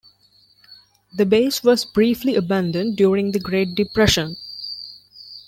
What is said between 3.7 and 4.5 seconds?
Depression.